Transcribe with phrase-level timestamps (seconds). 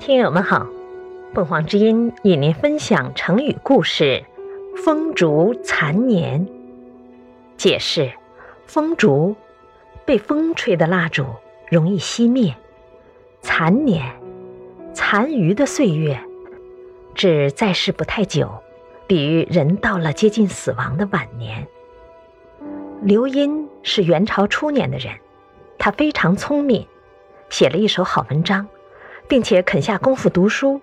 [0.00, 0.66] 听友们好，
[1.34, 4.24] 凤凰之音与您分享成语故事
[4.82, 6.48] “风烛残年”。
[7.58, 8.10] 解释：
[8.64, 9.36] 风烛，
[10.06, 11.26] 被风吹的蜡烛，
[11.68, 12.54] 容易熄灭；
[13.42, 14.10] 残年，
[14.94, 16.18] 残余的岁月，
[17.14, 18.50] 指在世不太久，
[19.06, 21.66] 比喻人到了接近死亡的晚年。
[23.02, 25.14] 刘因是元朝初年的人，
[25.78, 26.86] 他非常聪明，
[27.50, 28.66] 写了一手好文章。
[29.30, 30.80] 并且肯下功夫读书，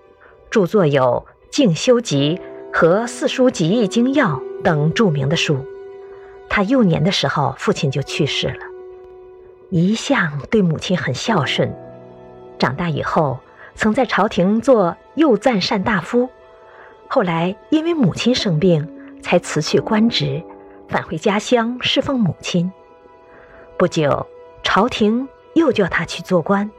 [0.50, 2.40] 著作有《静修集》
[2.74, 4.30] 和《四书集异精要》
[4.62, 5.58] 等著名的书。
[6.48, 8.66] 他幼年的时候，父亲就去世了，
[9.70, 11.76] 一向对母亲很孝顺。
[12.58, 13.38] 长大以后，
[13.76, 16.30] 曾在朝廷做右赞善大夫，
[17.10, 18.88] 后来因为母亲生病，
[19.22, 20.42] 才辞去官职，
[20.88, 22.72] 返回家乡侍奉母亲。
[23.78, 24.26] 不久，
[24.64, 26.72] 朝廷又叫他去做官。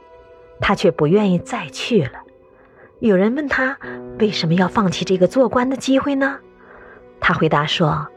[0.60, 2.12] 他却不愿意再去了。
[3.00, 3.78] 有人问他
[4.19, 6.38] 为什么要放弃这个做官的机会呢？
[7.20, 8.08] 他回答说：“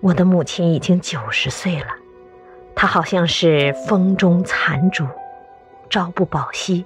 [0.00, 1.88] 我的母亲已经九十岁了，
[2.74, 5.06] 她好像是风中残烛，
[5.90, 6.84] 朝不保夕。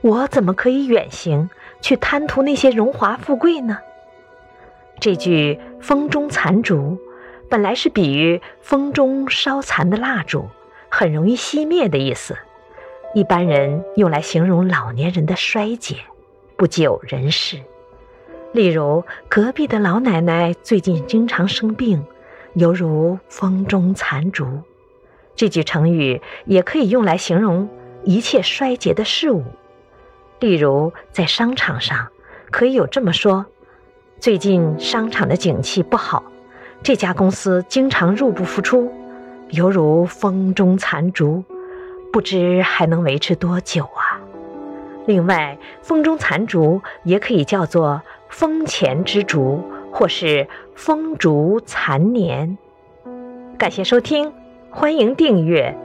[0.00, 1.48] 我怎么可以远行
[1.80, 3.78] 去贪图那些荣华富贵呢？”
[5.00, 6.98] 这句“风中残烛”
[7.50, 10.48] 本来是比喻风中烧残的蜡烛，
[10.88, 12.36] 很容易熄灭的意思。
[13.14, 15.94] 一般人用来形容老年人的衰竭，
[16.56, 17.60] 不久人世。
[18.52, 22.04] 例如，隔壁的老奶奶最近经常生病，
[22.54, 24.44] 犹如风中残烛。
[25.36, 27.68] 这句成语也可以用来形容
[28.02, 29.44] 一切衰竭的事物。
[30.40, 32.08] 例如，在商场上，
[32.50, 33.46] 可以有这么说：
[34.18, 36.24] 最近商场的景气不好，
[36.82, 38.92] 这家公司经常入不敷出，
[39.50, 41.44] 犹如风中残烛。
[42.14, 44.22] 不知还能维持多久啊！
[45.04, 49.60] 另外，风中残烛也可以叫做风前之烛，
[49.90, 52.56] 或是风烛残年。
[53.58, 54.32] 感谢收听，
[54.70, 55.76] 欢迎订阅。